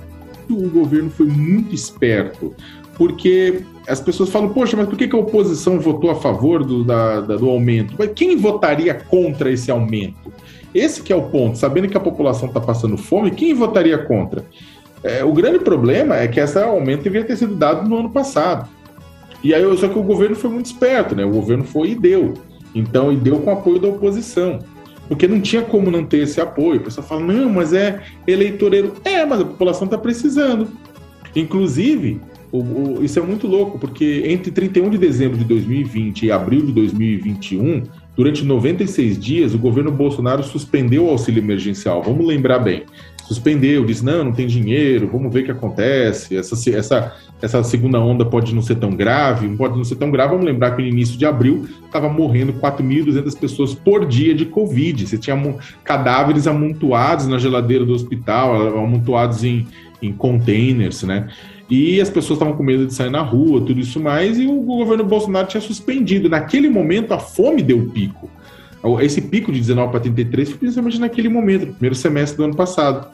O 0.49 0.67
governo 0.69 1.11
foi 1.11 1.27
muito 1.27 1.75
esperto, 1.75 2.55
porque 2.97 3.63
as 3.89 3.99
pessoas 3.99 4.29
falam, 4.29 4.49
poxa, 4.49 4.77
mas 4.77 4.87
por 4.87 4.95
que, 4.95 5.09
a 5.15 5.19
oposição 5.19 5.79
votou 5.79 6.11
a 6.11 6.15
favor 6.15 6.63
do, 6.63 6.83
da, 6.83 7.21
da, 7.21 7.35
do 7.35 7.49
aumento? 7.49 7.95
Mas 7.97 8.11
quem 8.13 8.37
votaria 8.37 8.93
contra 8.93 9.51
esse 9.51 9.71
aumento? 9.71 10.31
Esse 10.73 11.01
que 11.01 11.11
é 11.11 11.15
o 11.15 11.23
ponto. 11.23 11.57
Sabendo 11.57 11.87
que 11.87 11.97
a 11.97 11.99
população 11.99 12.47
está 12.47 12.59
passando 12.59 12.95
fome, 12.97 13.31
quem 13.31 13.51
votaria 13.55 13.97
contra? 13.97 14.45
É, 15.03 15.23
o 15.23 15.33
grande 15.33 15.59
problema 15.59 16.15
é 16.17 16.27
que 16.27 16.39
esse 16.39 16.59
aumento 16.59 17.01
deveria 17.01 17.25
ter 17.25 17.35
sido 17.35 17.55
dado 17.55 17.89
no 17.89 17.97
ano 17.97 18.11
passado. 18.11 18.69
E 19.43 19.55
aí, 19.55 19.77
só 19.77 19.87
que 19.87 19.97
o 19.97 20.03
governo 20.03 20.35
foi 20.35 20.51
muito 20.51 20.67
esperto, 20.67 21.15
né? 21.15 21.25
O 21.25 21.31
governo 21.31 21.63
foi 21.63 21.89
e 21.91 21.95
deu. 21.95 22.35
Então, 22.75 23.11
e 23.11 23.15
deu 23.15 23.39
com 23.39 23.49
apoio 23.49 23.79
da 23.79 23.87
oposição. 23.87 24.59
porque 25.07 25.27
não 25.27 25.41
tinha 25.41 25.63
como 25.63 25.89
não 25.89 26.05
ter 26.05 26.19
esse 26.19 26.39
apoio. 26.39 26.79
O 26.79 26.83
pessoal 26.83 27.07
fala, 27.07 27.21
não, 27.21 27.49
mas 27.49 27.73
é 27.73 28.03
eleitoreiro. 28.27 28.93
É, 29.03 29.25
mas 29.25 29.41
a 29.41 29.45
população 29.45 29.85
está 29.85 29.97
precisando. 29.97 30.67
Inclusive, 31.35 32.21
o, 32.51 32.59
o, 32.59 33.03
isso 33.03 33.19
é 33.19 33.21
muito 33.21 33.47
louco, 33.47 33.77
porque 33.77 34.23
entre 34.25 34.51
31 34.51 34.89
de 34.89 34.97
dezembro 34.97 35.37
de 35.37 35.43
2020 35.43 36.25
e 36.25 36.31
abril 36.31 36.65
de 36.65 36.71
2021, 36.71 37.83
durante 38.15 38.43
96 38.43 39.19
dias, 39.19 39.53
o 39.53 39.59
governo 39.59 39.91
Bolsonaro 39.91 40.43
suspendeu 40.43 41.05
o 41.05 41.09
auxílio 41.09 41.41
emergencial. 41.41 42.01
Vamos 42.01 42.25
lembrar 42.25 42.59
bem. 42.59 42.83
Suspendeu, 43.29 43.85
disse: 43.85 44.03
não, 44.03 44.23
não 44.23 44.31
tem 44.31 44.47
dinheiro, 44.47 45.07
vamos 45.07 45.31
ver 45.31 45.41
o 45.41 45.45
que 45.45 45.51
acontece. 45.51 46.35
Essa, 46.35 46.69
essa, 46.71 47.15
essa 47.39 47.63
segunda 47.63 47.99
onda 47.99 48.25
pode 48.25 48.55
não 48.55 48.61
ser 48.63 48.77
tão 48.77 48.89
grave, 48.89 49.47
pode 49.55 49.77
não 49.77 49.83
ser 49.83 49.97
tão 49.97 50.09
grave. 50.09 50.31
Vamos 50.31 50.47
lembrar 50.47 50.75
que 50.75 50.81
no 50.81 50.87
início 50.87 51.15
de 51.15 51.27
abril 51.27 51.67
estava 51.85 52.09
morrendo 52.09 52.53
4.200 52.53 53.39
pessoas 53.39 53.75
por 53.75 54.07
dia 54.07 54.33
de 54.33 54.45
Covid. 54.45 55.05
Você 55.05 55.19
tinha 55.19 55.37
cadáveres 55.83 56.47
amontoados 56.47 57.27
na 57.27 57.37
geladeira 57.37 57.85
do 57.85 57.93
hospital, 57.93 58.79
amontoados 58.79 59.43
em, 59.43 59.67
em 60.01 60.11
containers, 60.11 61.03
né? 61.03 61.27
E 61.69 62.01
as 62.01 62.09
pessoas 62.09 62.37
estavam 62.37 62.55
com 62.55 62.63
medo 62.63 62.87
de 62.87 62.93
sair 62.93 63.11
na 63.11 63.21
rua, 63.21 63.61
tudo 63.61 63.79
isso 63.79 63.99
mais, 63.99 64.39
e 64.39 64.47
o 64.47 64.61
governo 64.61 65.03
Bolsonaro 65.03 65.47
tinha 65.47 65.61
suspendido. 65.61 66.27
Naquele 66.27 66.67
momento, 66.67 67.13
a 67.13 67.19
fome 67.19 67.61
deu 67.61 67.89
pico. 67.89 68.29
Esse 69.01 69.21
pico 69.21 69.51
de 69.51 69.59
19 69.59 69.91
para 69.91 69.99
33 69.99 70.49
foi 70.49 70.57
principalmente 70.57 70.99
naquele 70.99 71.29
momento, 71.29 71.67
no 71.67 71.73
primeiro 71.73 71.95
semestre 71.95 72.37
do 72.37 72.45
ano 72.45 72.55
passado. 72.55 73.07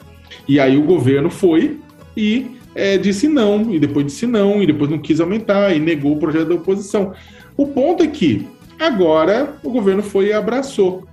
E 0.48 0.58
aí 0.58 0.76
o 0.76 0.82
governo 0.82 1.28
foi 1.28 1.80
e 2.16 2.46
é, 2.74 2.96
disse 2.96 3.26
não, 3.28 3.74
e 3.74 3.78
depois 3.78 4.06
disse 4.06 4.26
não, 4.26 4.62
e 4.62 4.66
depois 4.66 4.90
não 4.90 4.98
quis 4.98 5.20
aumentar, 5.20 5.74
e 5.74 5.80
negou 5.80 6.14
o 6.14 6.18
projeto 6.18 6.48
da 6.48 6.54
oposição. 6.54 7.12
O 7.56 7.66
ponto 7.66 8.02
é 8.02 8.06
que 8.06 8.46
agora 8.78 9.56
o 9.62 9.70
governo 9.70 10.02
foi 10.02 10.28
e 10.28 10.32
abraçou. 10.32 11.06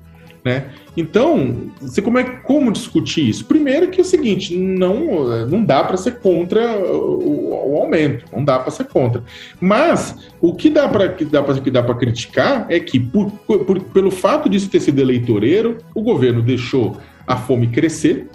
Né? 0.43 0.65
Então, 0.97 1.71
você 1.79 2.01
como 2.01 2.17
é 2.17 2.23
como 2.23 2.71
discutir 2.71 3.29
isso? 3.29 3.45
Primeiro 3.45 3.89
que 3.89 4.01
é 4.01 4.03
o 4.03 4.05
seguinte, 4.05 4.57
não 4.57 5.47
não 5.47 5.63
dá 5.63 5.83
para 5.85 5.95
ser 5.95 6.19
contra 6.19 6.77
o, 6.77 7.71
o, 7.71 7.77
aumento, 7.77 8.25
não 8.31 8.43
dá 8.43 8.59
para 8.59 8.69
ser 8.69 8.83
contra. 8.85 9.23
Mas 9.61 10.15
o 10.41 10.53
que 10.53 10.69
dá 10.69 10.89
para 10.89 11.07
que 11.09 11.23
dá 11.71 11.81
para 11.81 11.95
criticar 11.95 12.65
é 12.69 12.77
que 12.77 12.99
por, 12.99 13.31
por, 13.31 13.81
pelo 13.81 14.11
fato 14.11 14.49
disso 14.49 14.69
ter 14.69 14.81
sido 14.81 14.99
eleitoreiro, 14.99 15.77
o 15.95 16.01
governo 16.01 16.41
deixou 16.41 16.97
a 17.25 17.37
fome 17.37 17.67
crescer, 17.67 18.27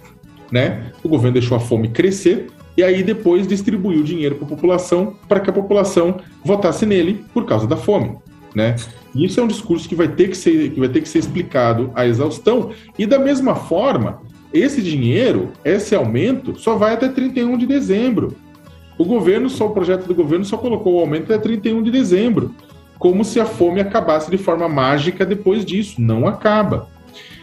né? 0.50 0.90
O 1.04 1.08
governo 1.10 1.34
deixou 1.34 1.58
a 1.58 1.60
fome 1.60 1.88
crescer 1.88 2.46
e 2.74 2.82
aí 2.82 3.02
depois 3.02 3.46
distribuiu 3.46 4.02
dinheiro 4.02 4.36
para 4.36 4.46
a 4.46 4.48
população 4.48 5.14
para 5.28 5.40
que 5.40 5.50
a 5.50 5.52
população 5.52 6.20
votasse 6.42 6.86
nele 6.86 7.22
por 7.34 7.44
causa 7.44 7.66
da 7.66 7.76
fome, 7.76 8.16
né? 8.54 8.76
Isso 9.14 9.40
é 9.40 9.42
um 9.42 9.48
discurso 9.48 9.88
que 9.88 9.94
vai 9.94 10.08
ter 10.08 10.28
que 10.28 10.36
ser 10.36 10.70
que 10.70 10.80
vai 10.80 10.88
ter 10.88 11.00
que 11.00 11.08
ser 11.08 11.18
explicado 11.18 11.90
à 11.94 12.06
exaustão 12.06 12.70
e 12.98 13.06
da 13.06 13.18
mesma 13.18 13.54
forma, 13.54 14.20
esse 14.52 14.82
dinheiro, 14.82 15.50
esse 15.64 15.94
aumento 15.94 16.58
só 16.58 16.76
vai 16.76 16.94
até 16.94 17.08
31 17.08 17.56
de 17.56 17.66
dezembro. 17.66 18.36
O 18.98 19.04
governo, 19.04 19.48
só 19.48 19.66
o 19.66 19.70
projeto 19.70 20.06
do 20.06 20.14
governo 20.14 20.44
só 20.44 20.56
colocou 20.56 20.94
o 20.94 21.00
aumento 21.00 21.32
até 21.32 21.38
31 21.38 21.82
de 21.82 21.90
dezembro, 21.90 22.54
como 22.98 23.24
se 23.24 23.38
a 23.38 23.44
fome 23.44 23.80
acabasse 23.80 24.30
de 24.30 24.36
forma 24.36 24.68
mágica 24.68 25.24
depois 25.24 25.64
disso. 25.64 26.00
Não 26.00 26.26
acaba. 26.26 26.88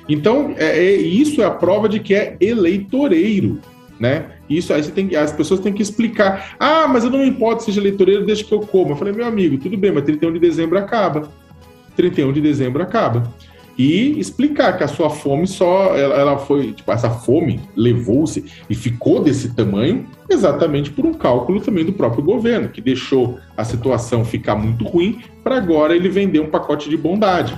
Então, 0.08 0.54
é, 0.58 0.78
é, 0.78 0.96
isso 0.96 1.42
é 1.42 1.46
a 1.46 1.52
prova 1.52 1.88
de 1.88 2.00
que 2.00 2.14
é 2.14 2.36
eleitoreiro, 2.40 3.60
né? 4.00 4.32
Isso 4.50 4.74
aí 4.74 4.84
tem, 4.84 5.16
as 5.16 5.32
pessoas 5.32 5.62
têm 5.62 5.74
que 5.74 5.82
explicar. 5.82 6.56
Ah, 6.60 6.88
mas 6.88 7.04
eu 7.04 7.10
não 7.10 7.20
me 7.20 7.28
importo 7.28 7.64
seja 7.64 7.80
eleitoreiro 7.80 8.26
desde 8.26 8.44
que 8.44 8.54
eu 8.54 8.60
como. 8.60 8.92
Eu 8.92 8.96
falei, 8.98 9.14
meu 9.14 9.26
amigo, 9.26 9.58
tudo 9.58 9.78
bem, 9.78 9.92
mas 9.92 10.04
31 10.04 10.34
de 10.34 10.40
dezembro 10.40 10.78
acaba. 10.78 11.32
31 11.96 12.34
de 12.34 12.42
dezembro 12.42 12.84
acaba. 12.84 13.24
E 13.78 14.18
explicar 14.20 14.78
que 14.78 14.84
a 14.84 14.88
sua 14.88 15.10
fome 15.10 15.46
só 15.46 15.96
ela, 15.96 16.16
ela 16.16 16.38
foi, 16.38 16.72
tipo, 16.72 16.90
essa 16.92 17.10
fome 17.10 17.60
levou-se 17.76 18.46
e 18.70 18.76
ficou 18.76 19.22
desse 19.22 19.54
tamanho 19.54 20.06
exatamente 20.30 20.90
por 20.92 21.06
um 21.06 21.14
cálculo 21.14 21.60
também 21.60 21.84
do 21.84 21.92
próprio 21.92 22.24
governo, 22.24 22.70
que 22.70 22.80
deixou 22.80 23.38
a 23.58 23.66
situação 23.66 24.24
ficar 24.24 24.56
muito 24.56 24.86
ruim 24.86 25.22
para 25.44 25.58
agora 25.58 25.96
ele 25.96 26.08
vender 26.08 26.40
um 26.40 26.50
pacote 26.50 26.90
de 26.90 26.96
bondade. 26.96 27.54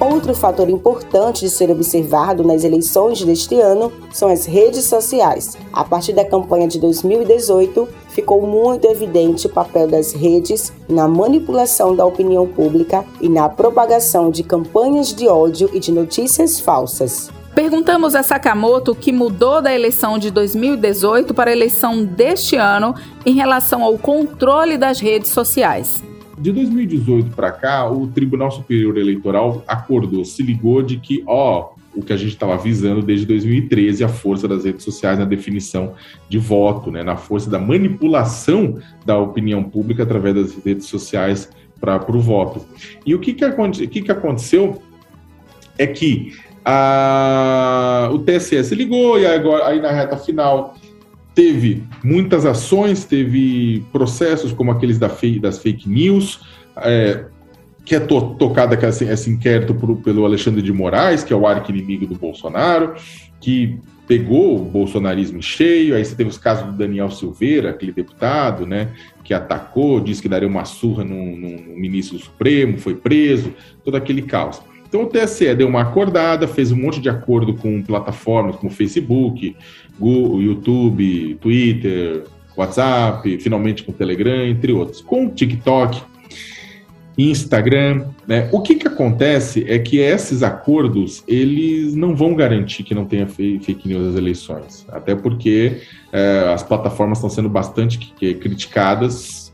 Outro 0.00 0.34
fator 0.34 0.70
importante 0.70 1.40
de 1.40 1.50
ser 1.50 1.70
observado 1.70 2.42
nas 2.42 2.64
eleições 2.64 3.22
deste 3.22 3.60
ano 3.60 3.92
são 4.10 4.30
as 4.30 4.46
redes 4.46 4.86
sociais. 4.86 5.58
A 5.70 5.84
partir 5.84 6.14
da 6.14 6.24
campanha 6.24 6.66
de 6.66 6.80
2018, 6.80 7.86
ficou 8.08 8.40
muito 8.40 8.86
evidente 8.86 9.46
o 9.46 9.50
papel 9.50 9.86
das 9.86 10.14
redes 10.14 10.72
na 10.88 11.06
manipulação 11.06 11.94
da 11.94 12.06
opinião 12.06 12.46
pública 12.46 13.04
e 13.20 13.28
na 13.28 13.46
propagação 13.50 14.30
de 14.30 14.42
campanhas 14.42 15.14
de 15.14 15.28
ódio 15.28 15.68
e 15.70 15.78
de 15.78 15.92
notícias 15.92 16.58
falsas. 16.58 17.30
Perguntamos 17.54 18.14
a 18.14 18.22
Sakamoto 18.22 18.92
o 18.92 18.96
que 18.96 19.12
mudou 19.12 19.60
da 19.60 19.74
eleição 19.74 20.18
de 20.18 20.30
2018 20.30 21.34
para 21.34 21.50
a 21.50 21.52
eleição 21.52 22.02
deste 22.02 22.56
ano 22.56 22.94
em 23.26 23.34
relação 23.34 23.84
ao 23.84 23.98
controle 23.98 24.78
das 24.78 24.98
redes 24.98 25.30
sociais. 25.30 26.02
De 26.40 26.52
2018 26.52 27.36
para 27.36 27.52
cá, 27.52 27.90
o 27.90 28.06
Tribunal 28.06 28.50
Superior 28.50 28.96
Eleitoral 28.96 29.62
acordou, 29.68 30.24
se 30.24 30.42
ligou 30.42 30.82
de 30.82 30.96
que, 30.96 31.22
ó, 31.26 31.72
o 31.94 32.02
que 32.02 32.14
a 32.14 32.16
gente 32.16 32.30
estava 32.30 32.54
avisando 32.54 33.02
desde 33.02 33.26
2013, 33.26 34.02
a 34.02 34.08
força 34.08 34.48
das 34.48 34.64
redes 34.64 34.82
sociais 34.82 35.18
na 35.18 35.26
definição 35.26 35.94
de 36.30 36.38
voto, 36.38 36.90
né, 36.90 37.02
na 37.02 37.16
força 37.16 37.50
da 37.50 37.58
manipulação 37.58 38.78
da 39.04 39.18
opinião 39.18 39.62
pública 39.62 40.02
através 40.02 40.34
das 40.34 40.64
redes 40.64 40.86
sociais 40.86 41.50
para 41.78 42.10
o 42.10 42.20
voto. 42.20 42.64
E 43.04 43.14
o 43.14 43.18
que, 43.18 43.34
que, 43.34 43.86
que, 43.88 44.02
que 44.02 44.12
aconteceu 44.12 44.80
é 45.76 45.86
que 45.86 46.32
a, 46.64 48.08
o 48.12 48.18
TSE 48.18 48.64
se 48.64 48.74
ligou 48.74 49.18
e 49.18 49.26
agora, 49.26 49.66
aí 49.66 49.80
na 49.80 49.90
reta 49.90 50.16
final 50.16 50.74
teve 51.34 51.82
muitas 52.02 52.44
ações, 52.44 53.04
teve 53.04 53.84
processos 53.92 54.52
como 54.52 54.70
aqueles 54.70 54.98
da 54.98 55.08
das 55.40 55.58
fake 55.58 55.88
news, 55.88 56.40
é, 56.76 57.24
que 57.84 57.94
é 57.94 58.00
to, 58.00 58.34
tocada 58.38 58.74
esse, 58.88 59.04
esse 59.04 59.30
inquérito 59.30 59.74
pelo 60.04 60.24
Alexandre 60.24 60.62
de 60.62 60.72
Moraes, 60.72 61.24
que 61.24 61.32
é 61.32 61.36
o 61.36 61.46
arqui-inimigo 61.46 62.06
do 62.06 62.14
Bolsonaro, 62.14 62.94
que 63.40 63.78
pegou 64.06 64.56
o 64.56 64.64
bolsonarismo 64.64 65.40
cheio, 65.40 65.94
aí 65.94 66.04
você 66.04 66.16
teve 66.16 66.28
os 66.28 66.36
casos 66.36 66.66
do 66.66 66.72
Daniel 66.72 67.10
Silveira, 67.10 67.70
aquele 67.70 67.92
deputado, 67.92 68.66
né, 68.66 68.88
que 69.22 69.32
atacou, 69.32 70.00
disse 70.00 70.20
que 70.20 70.28
daria 70.28 70.48
uma 70.48 70.64
surra 70.64 71.04
no, 71.04 71.36
no, 71.36 71.60
no 71.60 71.76
ministro 71.76 72.18
do 72.18 72.24
Supremo, 72.24 72.76
foi 72.76 72.96
preso, 72.96 73.54
todo 73.84 73.96
aquele 73.96 74.22
caos. 74.22 74.60
Então 74.90 75.04
o 75.04 75.06
TSE 75.06 75.54
deu 75.54 75.68
uma 75.68 75.82
acordada, 75.82 76.48
fez 76.48 76.72
um 76.72 76.76
monte 76.76 77.00
de 77.00 77.08
acordo 77.08 77.54
com 77.54 77.80
plataformas 77.80 78.56
como 78.56 78.72
Facebook, 78.72 79.56
Google, 79.96 80.42
YouTube, 80.42 81.38
Twitter, 81.40 82.24
WhatsApp, 82.56 83.38
finalmente 83.38 83.84
com 83.84 83.92
Telegram, 83.92 84.44
entre 84.44 84.72
outros. 84.72 85.00
Com 85.00 85.30
TikTok, 85.30 86.02
Instagram, 87.16 88.06
né? 88.26 88.48
O 88.50 88.60
que, 88.62 88.74
que 88.74 88.88
acontece 88.88 89.64
é 89.68 89.78
que 89.78 89.98
esses 89.98 90.42
acordos 90.42 91.22
eles 91.28 91.94
não 91.94 92.16
vão 92.16 92.34
garantir 92.34 92.82
que 92.82 92.92
não 92.92 93.04
tenha 93.04 93.28
fake 93.28 93.86
news 93.86 94.08
nas 94.08 94.16
eleições, 94.16 94.84
até 94.90 95.14
porque 95.14 95.82
é, 96.12 96.52
as 96.52 96.64
plataformas 96.64 97.18
estão 97.18 97.30
sendo 97.30 97.48
bastante 97.48 98.12
criticadas 98.18 99.49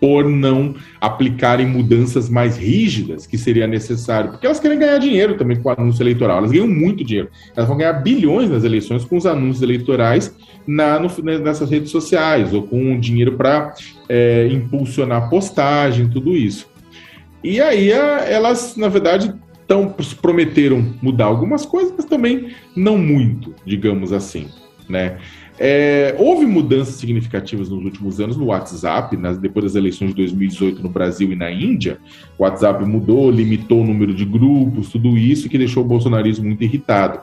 por 0.00 0.24
não 0.28 0.74
aplicarem 1.00 1.66
mudanças 1.66 2.28
mais 2.28 2.56
rígidas 2.56 3.26
que 3.26 3.36
seria 3.36 3.66
necessário, 3.66 4.30
porque 4.30 4.46
elas 4.46 4.60
querem 4.60 4.78
ganhar 4.78 4.98
dinheiro 4.98 5.36
também 5.36 5.60
com 5.60 5.68
o 5.68 5.72
anúncio 5.72 6.02
eleitoral, 6.02 6.38
elas 6.38 6.52
ganham 6.52 6.68
muito 6.68 7.04
dinheiro, 7.04 7.28
elas 7.56 7.68
vão 7.68 7.76
ganhar 7.76 7.94
bilhões 7.94 8.48
nas 8.48 8.64
eleições 8.64 9.04
com 9.04 9.16
os 9.16 9.26
anúncios 9.26 9.62
eleitorais 9.62 10.34
na, 10.66 10.98
no, 10.98 11.08
nessas 11.40 11.70
redes 11.70 11.90
sociais, 11.90 12.52
ou 12.52 12.62
com 12.62 12.98
dinheiro 13.00 13.32
para 13.32 13.74
é, 14.08 14.46
impulsionar 14.50 15.28
postagem, 15.28 16.08
tudo 16.08 16.36
isso. 16.36 16.68
E 17.42 17.60
aí 17.60 17.90
elas, 17.90 18.76
na 18.76 18.88
verdade, 18.88 19.32
tão, 19.66 19.94
prometeram 20.20 20.94
mudar 21.00 21.26
algumas 21.26 21.64
coisas, 21.64 21.92
mas 21.96 22.06
também 22.06 22.50
não 22.74 22.98
muito, 22.98 23.54
digamos 23.64 24.12
assim, 24.12 24.48
né? 24.88 25.18
É, 25.60 26.14
houve 26.18 26.46
mudanças 26.46 26.94
significativas 26.94 27.68
nos 27.68 27.84
últimos 27.84 28.20
anos 28.20 28.36
no 28.36 28.46
WhatsApp, 28.46 29.16
nas, 29.16 29.38
depois 29.38 29.64
das 29.64 29.74
eleições 29.74 30.08
de 30.08 30.14
2018 30.14 30.82
no 30.82 30.88
Brasil 30.88 31.32
e 31.32 31.36
na 31.36 31.50
Índia. 31.50 31.98
O 32.38 32.44
WhatsApp 32.44 32.84
mudou, 32.84 33.30
limitou 33.30 33.80
o 33.80 33.84
número 33.84 34.14
de 34.14 34.24
grupos, 34.24 34.90
tudo 34.90 35.18
isso 35.18 35.48
que 35.48 35.58
deixou 35.58 35.82
o 35.82 35.86
bolsonarismo 35.86 36.44
muito 36.44 36.62
irritado, 36.62 37.20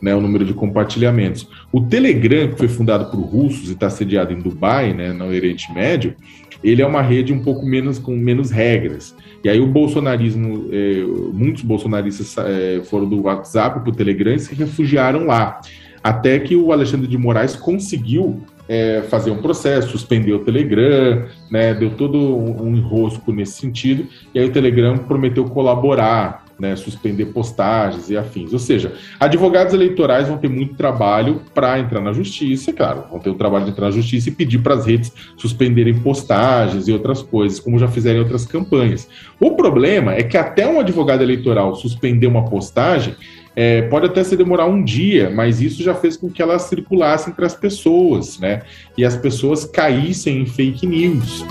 né, 0.00 0.14
o 0.14 0.20
número 0.20 0.44
de 0.44 0.54
compartilhamentos. 0.54 1.46
O 1.70 1.80
Telegram, 1.82 2.48
que 2.48 2.58
foi 2.58 2.68
fundado 2.68 3.10
por 3.10 3.20
russos 3.20 3.68
e 3.68 3.72
está 3.72 3.90
sediado 3.90 4.32
em 4.32 4.40
Dubai, 4.40 4.94
né, 4.94 5.12
no 5.12 5.26
Oriente 5.26 5.72
Médio, 5.72 6.14
ele 6.62 6.80
é 6.80 6.86
uma 6.86 7.02
rede 7.02 7.30
um 7.30 7.42
pouco 7.42 7.66
menos 7.66 7.98
com 7.98 8.16
menos 8.16 8.50
regras. 8.50 9.14
E 9.44 9.48
aí 9.50 9.60
o 9.60 9.66
bolsonarismo, 9.66 10.70
é, 10.72 11.04
muitos 11.34 11.62
bolsonaristas 11.62 12.34
é, 12.38 12.80
foram 12.84 13.06
do 13.06 13.20
WhatsApp 13.24 13.80
para 13.80 13.90
o 13.90 13.94
Telegram 13.94 14.34
e 14.34 14.38
se 14.38 14.54
refugiaram 14.54 15.26
lá. 15.26 15.60
Até 16.04 16.38
que 16.38 16.54
o 16.54 16.70
Alexandre 16.70 17.06
de 17.06 17.16
Moraes 17.16 17.56
conseguiu 17.56 18.42
é, 18.68 19.02
fazer 19.08 19.30
um 19.30 19.40
processo, 19.40 19.88
suspendeu 19.88 20.36
o 20.36 20.44
Telegram, 20.44 21.26
né, 21.50 21.72
deu 21.72 21.90
todo 21.90 22.18
um, 22.18 22.76
enrosco 22.76 23.32
nesse 23.32 23.60
sentido, 23.60 24.06
e 24.34 24.38
aí 24.38 24.46
o 24.46 24.52
Telegram 24.52 24.98
prometeu 24.98 25.44
colaborar 25.46 26.44
né, 26.58 26.76
suspender 26.76 27.26
postagens 27.26 28.10
e 28.10 28.16
afins. 28.16 28.52
Ou 28.52 28.58
seja, 28.58 28.92
advogados 29.18 29.74
eleitorais 29.74 30.28
vão 30.28 30.38
ter 30.38 30.48
muito 30.48 30.74
trabalho 30.74 31.42
para 31.52 31.78
entrar 31.78 32.00
na 32.00 32.12
justiça, 32.12 32.72
claro, 32.72 33.04
vão 33.10 33.18
ter 33.18 33.30
o 33.30 33.34
trabalho 33.34 33.64
de 33.64 33.70
entrar 33.72 33.86
na 33.86 33.90
justiça 33.90 34.28
e 34.28 34.32
pedir 34.32 34.58
para 34.58 34.74
as 34.74 34.86
redes 34.86 35.12
suspenderem 35.36 35.94
postagens 35.94 36.86
e 36.86 36.92
outras 36.92 37.22
coisas, 37.22 37.58
como 37.58 37.78
já 37.78 37.88
fizeram 37.88 38.18
em 38.18 38.22
outras 38.22 38.46
campanhas. 38.46 39.08
O 39.40 39.52
problema 39.52 40.14
é 40.14 40.22
que 40.22 40.36
até 40.36 40.66
um 40.66 40.80
advogado 40.80 41.22
eleitoral 41.22 41.74
suspender 41.74 42.26
uma 42.26 42.44
postagem, 42.44 43.16
é, 43.56 43.82
pode 43.82 44.06
até 44.06 44.24
se 44.24 44.36
demorar 44.36 44.66
um 44.66 44.82
dia, 44.82 45.30
mas 45.30 45.60
isso 45.60 45.82
já 45.82 45.94
fez 45.94 46.16
com 46.16 46.28
que 46.28 46.42
ela 46.42 46.58
circulasse 46.58 47.30
entre 47.30 47.44
as 47.44 47.54
pessoas, 47.54 48.38
né? 48.38 48.62
E 48.96 49.04
as 49.04 49.16
pessoas 49.16 49.64
caíssem 49.64 50.42
em 50.42 50.46
fake 50.46 50.86
news. 50.86 51.44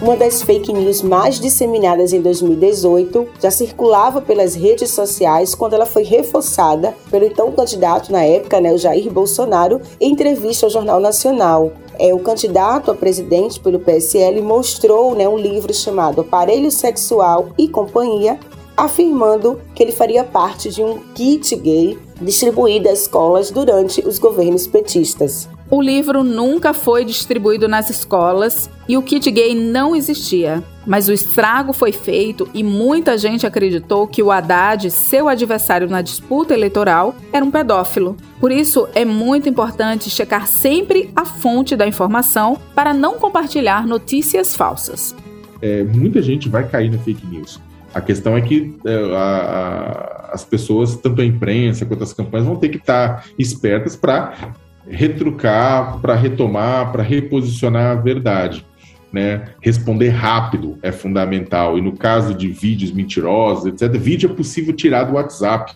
Uma 0.00 0.14
das 0.14 0.42
fake 0.42 0.74
news 0.74 1.00
mais 1.00 1.40
disseminadas 1.40 2.12
em 2.12 2.20
2018 2.20 3.28
já 3.40 3.50
circulava 3.50 4.20
pelas 4.20 4.54
redes 4.54 4.90
sociais 4.90 5.54
quando 5.54 5.72
ela 5.72 5.86
foi 5.86 6.02
reforçada 6.02 6.94
pelo 7.10 7.24
então 7.24 7.50
candidato 7.50 8.12
na 8.12 8.22
época, 8.22 8.60
né, 8.60 8.74
o 8.74 8.78
Jair 8.78 9.10
Bolsonaro, 9.10 9.80
em 9.98 10.12
entrevista 10.12 10.66
ao 10.66 10.70
Jornal 10.70 11.00
Nacional. 11.00 11.72
É, 11.98 12.12
o 12.12 12.18
candidato 12.18 12.90
a 12.90 12.94
presidente 12.94 13.58
pelo 13.58 13.80
PSL 13.80 14.42
mostrou 14.42 15.14
né, 15.14 15.26
um 15.26 15.38
livro 15.38 15.72
chamado 15.72 16.20
Aparelho 16.20 16.70
Sexual 16.70 17.48
e 17.56 17.66
Companhia, 17.66 18.38
afirmando 18.76 19.60
que 19.74 19.82
ele 19.82 19.92
faria 19.92 20.22
parte 20.22 20.70
de 20.70 20.82
um 20.82 20.98
kit 21.14 21.54
gay 21.56 21.98
distribuído 22.20 22.88
às 22.88 23.02
escolas 23.02 23.50
durante 23.50 24.00
os 24.06 24.18
governos 24.18 24.66
petistas. 24.66 25.48
O 25.68 25.82
livro 25.82 26.22
nunca 26.22 26.72
foi 26.72 27.04
distribuído 27.04 27.66
nas 27.66 27.90
escolas 27.90 28.70
e 28.88 28.96
o 28.96 29.02
kit 29.02 29.28
gay 29.32 29.52
não 29.52 29.96
existia. 29.96 30.62
Mas 30.86 31.08
o 31.08 31.12
estrago 31.12 31.72
foi 31.72 31.90
feito 31.90 32.48
e 32.54 32.62
muita 32.62 33.18
gente 33.18 33.44
acreditou 33.44 34.06
que 34.06 34.22
o 34.22 34.30
Haddad, 34.30 34.88
seu 34.92 35.28
adversário 35.28 35.90
na 35.90 36.00
disputa 36.00 36.54
eleitoral, 36.54 37.16
era 37.32 37.44
um 37.44 37.50
pedófilo. 37.50 38.16
Por 38.38 38.52
isso, 38.52 38.86
é 38.94 39.04
muito 39.04 39.48
importante 39.48 40.08
checar 40.08 40.46
sempre 40.46 41.10
a 41.16 41.24
fonte 41.24 41.74
da 41.74 41.88
informação 41.88 42.56
para 42.72 42.94
não 42.94 43.14
compartilhar 43.14 43.84
notícias 43.84 44.54
falsas. 44.54 45.12
É, 45.60 45.82
muita 45.82 46.22
gente 46.22 46.48
vai 46.48 46.68
cair 46.68 46.92
na 46.92 46.98
fake 46.98 47.26
news. 47.26 47.60
A 47.96 48.00
questão 48.02 48.36
é 48.36 48.42
que 48.42 48.76
é, 48.84 48.94
a, 49.16 50.28
a, 50.28 50.30
as 50.34 50.44
pessoas, 50.44 50.96
tanto 50.96 51.22
a 51.22 51.24
imprensa 51.24 51.86
quanto 51.86 52.04
as 52.04 52.12
campanhas, 52.12 52.46
vão 52.46 52.56
ter 52.56 52.68
que 52.68 52.76
estar 52.76 53.24
espertas 53.38 53.96
para 53.96 54.54
retrucar, 54.86 55.98
para 56.02 56.14
retomar, 56.14 56.92
para 56.92 57.02
reposicionar 57.02 57.92
a 57.92 57.94
verdade. 57.94 58.66
Né? 59.10 59.48
Responder 59.62 60.10
rápido 60.10 60.78
é 60.82 60.92
fundamental. 60.92 61.78
E 61.78 61.80
no 61.80 61.96
caso 61.96 62.34
de 62.34 62.48
vídeos 62.48 62.92
mentirosos, 62.92 63.64
etc., 63.64 63.98
vídeo 63.98 64.30
é 64.30 64.34
possível 64.34 64.74
tirar 64.74 65.04
do 65.04 65.14
WhatsApp. 65.14 65.72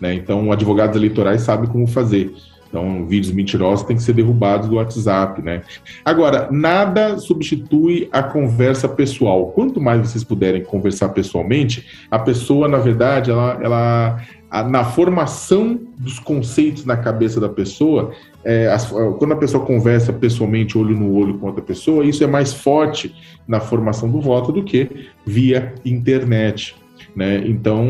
Né? 0.00 0.14
Então, 0.14 0.50
advogados 0.50 0.96
eleitorais 0.96 1.42
sabem 1.42 1.70
como 1.70 1.86
fazer. 1.86 2.34
Então, 2.72 3.04
vídeos 3.04 3.34
mentirosos 3.34 3.84
têm 3.84 3.96
que 3.96 4.02
ser 4.02 4.14
derrubados 4.14 4.66
do 4.66 4.76
WhatsApp, 4.76 5.42
né? 5.42 5.60
Agora, 6.02 6.48
nada 6.50 7.18
substitui 7.18 8.08
a 8.10 8.22
conversa 8.22 8.88
pessoal. 8.88 9.48
Quanto 9.48 9.78
mais 9.78 10.00
vocês 10.00 10.24
puderem 10.24 10.64
conversar 10.64 11.10
pessoalmente, 11.10 11.86
a 12.10 12.18
pessoa, 12.18 12.66
na 12.68 12.78
verdade, 12.78 13.30
ela, 13.30 13.58
ela 13.62 14.22
na 14.70 14.84
formação 14.84 15.78
dos 15.98 16.18
conceitos 16.18 16.86
na 16.86 16.96
cabeça 16.96 17.38
da 17.38 17.48
pessoa, 17.48 18.12
é, 18.42 18.68
as, 18.68 18.86
quando 19.18 19.32
a 19.32 19.36
pessoa 19.36 19.66
conversa 19.66 20.10
pessoalmente, 20.10 20.78
olho 20.78 20.96
no 20.96 21.14
olho 21.14 21.36
com 21.36 21.48
outra 21.48 21.62
pessoa, 21.62 22.06
isso 22.06 22.24
é 22.24 22.26
mais 22.26 22.54
forte 22.54 23.14
na 23.46 23.60
formação 23.60 24.10
do 24.10 24.18
voto 24.18 24.50
do 24.50 24.64
que 24.64 25.08
via 25.26 25.74
internet. 25.84 26.74
Né? 27.14 27.42
Então, 27.46 27.86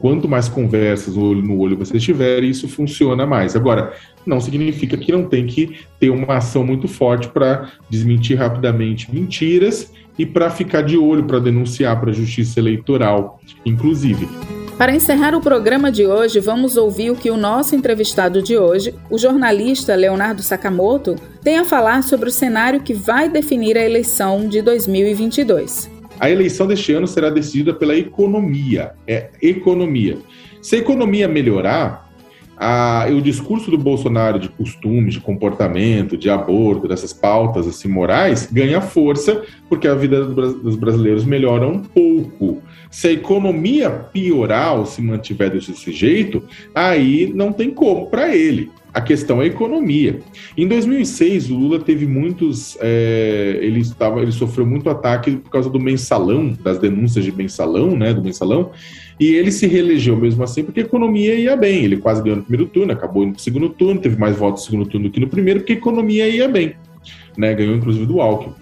quanto 0.00 0.26
mais 0.26 0.48
conversas 0.48 1.16
olho 1.16 1.42
no 1.42 1.58
olho 1.58 1.76
você 1.76 1.98
tiver, 1.98 2.42
isso 2.42 2.66
funciona 2.68 3.26
mais. 3.26 3.54
Agora, 3.54 3.92
não 4.24 4.40
significa 4.40 4.96
que 4.96 5.12
não 5.12 5.24
tem 5.24 5.46
que 5.46 5.76
ter 6.00 6.10
uma 6.10 6.38
ação 6.38 6.64
muito 6.64 6.88
forte 6.88 7.28
para 7.28 7.70
desmentir 7.90 8.38
rapidamente 8.38 9.14
mentiras 9.14 9.92
e 10.18 10.24
para 10.24 10.50
ficar 10.50 10.82
de 10.82 10.96
olho 10.96 11.24
para 11.24 11.38
denunciar 11.38 12.00
para 12.00 12.10
a 12.10 12.14
justiça 12.14 12.58
eleitoral, 12.58 13.38
inclusive. 13.64 14.26
Para 14.78 14.94
encerrar 14.94 15.34
o 15.34 15.40
programa 15.40 15.90
de 15.90 16.06
hoje, 16.06 16.38
vamos 16.38 16.76
ouvir 16.76 17.10
o 17.10 17.16
que 17.16 17.30
o 17.30 17.36
nosso 17.36 17.74
entrevistado 17.74 18.42
de 18.42 18.58
hoje, 18.58 18.94
o 19.08 19.16
jornalista 19.16 19.94
Leonardo 19.94 20.42
Sakamoto, 20.42 21.16
tem 21.42 21.58
a 21.58 21.64
falar 21.64 22.02
sobre 22.02 22.28
o 22.28 22.32
cenário 22.32 22.80
que 22.80 22.92
vai 22.92 23.28
definir 23.28 23.78
a 23.78 23.84
eleição 23.84 24.46
de 24.46 24.60
2022. 24.60 25.95
A 26.18 26.30
eleição 26.30 26.66
deste 26.66 26.92
ano 26.92 27.06
será 27.06 27.30
decidida 27.30 27.74
pela 27.74 27.96
economia. 27.96 28.92
É 29.06 29.30
economia. 29.42 30.18
Se 30.62 30.76
a 30.76 30.78
economia 30.78 31.28
melhorar, 31.28 32.06
a, 32.56 33.06
o 33.10 33.20
discurso 33.20 33.70
do 33.70 33.76
Bolsonaro 33.76 34.38
de 34.38 34.48
costumes, 34.48 35.14
de 35.14 35.20
comportamento, 35.20 36.16
de 36.16 36.30
aborto, 36.30 36.88
dessas 36.88 37.12
pautas 37.12 37.66
assim 37.68 37.88
morais, 37.88 38.48
ganha 38.50 38.80
força 38.80 39.42
porque 39.68 39.86
a 39.86 39.94
vida 39.94 40.24
dos 40.24 40.74
brasileiros 40.74 41.24
melhora 41.24 41.66
um 41.66 41.80
pouco. 41.80 42.62
Se 42.90 43.08
a 43.08 43.12
economia 43.12 43.90
piorar 43.90 44.78
ou 44.78 44.86
se 44.86 45.02
mantiver 45.02 45.50
desse 45.50 45.92
jeito, 45.92 46.42
aí 46.74 47.30
não 47.34 47.52
tem 47.52 47.70
como 47.70 48.06
para 48.06 48.34
ele. 48.34 48.70
A 48.96 49.00
questão 49.02 49.42
é 49.42 49.44
a 49.44 49.46
economia. 49.46 50.20
Em 50.56 50.66
2006, 50.66 51.50
o 51.50 51.54
Lula 51.54 51.78
teve 51.78 52.06
muitos. 52.06 52.78
É, 52.80 53.58
ele, 53.60 53.80
estava, 53.80 54.22
ele 54.22 54.32
sofreu 54.32 54.64
muito 54.64 54.88
ataque 54.88 55.32
por 55.32 55.50
causa 55.50 55.68
do 55.68 55.78
mensalão, 55.78 56.56
das 56.62 56.78
denúncias 56.78 57.22
de 57.22 57.30
mensalão, 57.30 57.94
né? 57.94 58.14
Do 58.14 58.22
mensalão. 58.22 58.70
E 59.20 59.34
ele 59.34 59.52
se 59.52 59.66
reelegeu 59.66 60.16
mesmo 60.16 60.42
assim 60.42 60.64
porque 60.64 60.80
a 60.80 60.82
economia 60.82 61.34
ia 61.34 61.54
bem. 61.54 61.84
Ele 61.84 61.98
quase 61.98 62.22
ganhou 62.22 62.38
no 62.38 62.42
primeiro 62.42 62.70
turno, 62.70 62.90
acabou 62.90 63.22
indo 63.22 63.34
no 63.34 63.38
segundo 63.38 63.68
turno, 63.68 64.00
teve 64.00 64.18
mais 64.18 64.34
votos 64.34 64.62
no 64.62 64.70
segundo 64.70 64.88
turno 64.88 65.08
do 65.10 65.12
que 65.12 65.20
no 65.20 65.28
primeiro, 65.28 65.60
porque 65.60 65.74
a 65.74 65.76
economia 65.76 66.26
ia 66.26 66.48
bem. 66.48 66.72
Né? 67.36 67.52
Ganhou 67.52 67.76
inclusive 67.76 68.06
do 68.06 68.22
Alckmin. 68.22 68.54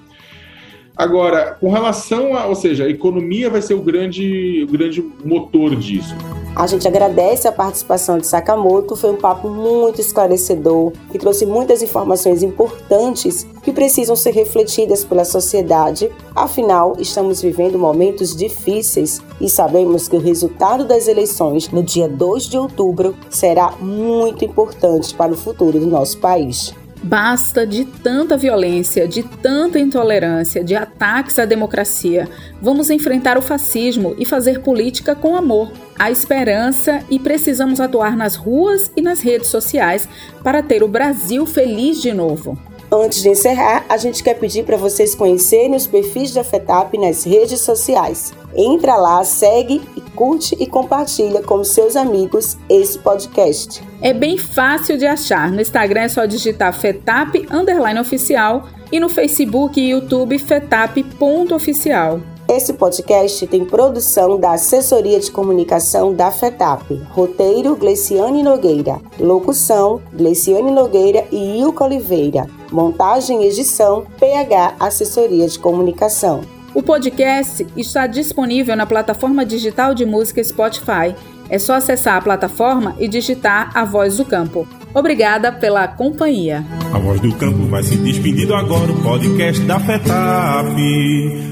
Agora, 0.97 1.57
com 1.61 1.71
relação 1.71 2.37
a, 2.37 2.47
ou 2.47 2.55
seja, 2.55 2.85
a 2.85 2.89
economia 2.89 3.51
vai 3.51 3.61
ser 3.61 3.75
o 3.75 3.81
grande, 3.81 4.65
o 4.69 4.71
grande 4.71 5.05
motor 5.25 5.75
disso. 5.75 6.15
A 6.55 6.69
gente 6.69 6.87
agradece 6.87 7.49
a 7.49 7.53
participação 7.53 8.17
de 8.17 8.29
Sakamoto, 8.29 8.95
foi 8.95 9.11
um 9.11 9.17
papo 9.17 9.49
muito 9.49 10.01
esclarecedor, 10.01 10.93
que 11.11 11.19
trouxe 11.19 11.45
muitas 11.45 11.83
informações 11.83 12.45
importantes 12.45 13.45
que 13.65 13.73
precisam 13.73 14.15
ser 14.15 14.31
refletidas 14.31 15.05
pela 15.05 15.25
sociedade. 15.25 16.09
Afinal, 16.33 16.95
estamos 17.01 17.43
vivendo 17.43 17.77
momentos 17.77 18.37
difíceis 18.37 19.21
e 19.41 19.49
sabemos 19.49 20.07
que 20.07 20.15
o 20.15 20.21
resultado 20.21 20.85
das 20.85 21.09
eleições 21.09 21.69
no 21.71 21.83
dia 21.83 22.09
2 22.09 22.45
de 22.45 22.57
outubro 22.57 23.17
será 23.29 23.73
muito 23.81 24.45
importante 24.45 25.13
para 25.13 25.33
o 25.33 25.37
futuro 25.37 25.81
do 25.81 25.87
nosso 25.87 26.19
país. 26.19 26.73
Basta 27.05 27.67
de 27.67 27.85
tanta 27.85 28.35
violência, 28.35 29.07
de 29.07 29.23
tanta 29.23 29.79
intolerância, 29.79 30.65
de 30.65 30.75
ataques 30.75 31.39
à 31.39 31.45
democracia. 31.45 32.27
Vamos 32.63 32.89
enfrentar 32.89 33.37
o 33.37 33.43
fascismo 33.43 34.15
e 34.19 34.25
fazer 34.25 34.63
política 34.63 35.15
com 35.15 35.37
amor, 35.37 35.71
a 35.99 36.11
esperança 36.11 37.05
e 37.11 37.19
precisamos 37.19 37.79
atuar 37.79 38.17
nas 38.17 38.37
ruas 38.37 38.91
e 38.97 39.03
nas 39.03 39.21
redes 39.21 39.49
sociais 39.49 40.09
para 40.43 40.63
ter 40.63 40.83
o 40.83 40.89
Brasil 40.89 41.45
feliz 41.45 42.01
de 42.01 42.11
novo. 42.11 42.59
Antes 42.91 43.21
de 43.21 43.29
encerrar, 43.29 43.85
a 43.87 43.99
gente 43.99 44.23
quer 44.23 44.39
pedir 44.39 44.65
para 44.65 44.79
vocês 44.79 45.15
conhecerem 45.15 45.77
os 45.77 45.87
perfis 45.87 46.33
da 46.33 46.43
FETAP 46.43 46.97
nas 46.97 47.23
redes 47.25 47.61
sociais. 47.61 48.33
Entra 48.57 48.97
lá, 48.97 49.23
segue 49.25 49.83
e 49.97 50.01
curte 50.01 50.57
e 50.61 50.67
compartilha 50.67 51.43
com 51.43 51.65
seus 51.65 51.97
amigos 51.97 52.57
esse 52.69 52.99
podcast. 52.99 53.83
É 54.01 54.13
bem 54.13 54.39
fácil 54.39 54.97
de 54.97 55.07
achar. 55.07 55.51
No 55.51 55.61
Instagram 55.61 56.03
é 56.03 56.09
só 56.09 56.25
digitar 56.25 56.73
FETAP 56.73 57.47
underline 57.51 57.99
oficial 57.99 58.69
e 58.93 59.01
no 59.01 59.09
Facebook 59.09 59.81
e 59.81 59.91
YouTube 59.91 60.39
FETAP.oficial. 60.39 62.21
Esse 62.47 62.75
podcast 62.75 63.47
tem 63.47 63.65
produção 63.65 64.39
da 64.39 64.53
Assessoria 64.53 65.19
de 65.19 65.31
Comunicação 65.31 66.13
da 66.13 66.31
FETAP. 66.31 67.03
Roteiro 67.11 67.75
Gleiciane 67.75 68.43
Nogueira. 68.43 69.01
Locução 69.19 70.03
Gleiciane 70.13 70.71
Nogueira 70.71 71.25
e 71.33 71.61
Ilka 71.61 71.85
Oliveira. 71.85 72.47
Montagem 72.71 73.43
e 73.43 73.47
edição 73.47 74.05
PH 74.21 74.75
Assessoria 74.79 75.49
de 75.49 75.59
Comunicação. 75.59 76.43
O 76.75 76.83
podcast 76.83 77.65
está 77.77 78.09
disponível 78.09 78.75
na 78.75 78.85
plataforma 78.85 79.47
digital 79.47 79.95
de 79.95 80.05
música 80.05 80.43
Spotify. 80.43 81.15
É 81.49 81.57
só 81.57 81.75
acessar 81.75 82.17
a 82.17 82.21
plataforma 82.21 82.97
e 82.99 83.07
digitar 83.07 83.71
A 83.75 83.85
Voz 83.85 84.17
do 84.17 84.25
Campo. 84.25 84.67
Obrigada 84.93 85.53
pela 85.53 85.87
companhia. 85.87 86.65
A 86.93 86.99
Voz 86.99 87.21
do 87.21 87.33
Campo 87.37 87.67
vai 87.69 87.83
se 87.85 87.97
despedindo 87.97 88.57
agora, 88.57 88.91
o 88.91 89.03
podcast 89.03 89.63
da 89.65 89.79
FETAP. 89.79 90.77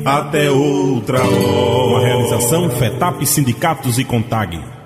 Até 0.05 0.51
outra 0.51 1.21
hora. 1.21 1.87
Uma 1.87 2.01
realização 2.01 2.69
FETAP 2.71 3.25
Sindicatos 3.25 3.99
e 4.01 4.05
Contag. 4.05 4.82